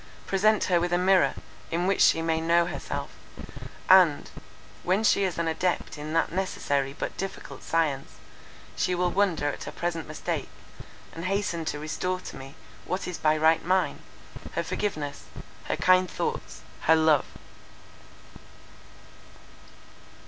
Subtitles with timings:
[0.25, 1.35] Present her with a mirror,
[1.69, 3.11] in which she may know herself;
[3.87, 4.31] and,
[4.81, 8.13] when she is an adept in that necessary but difficult science,
[8.75, 10.49] she will wonder at her present mistake,
[11.13, 13.99] and hasten to restore to me, what is by right mine,
[14.53, 15.25] her forgiveness,
[15.65, 17.25] her kind thoughts, her love."